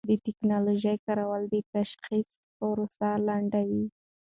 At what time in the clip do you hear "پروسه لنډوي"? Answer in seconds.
2.57-3.85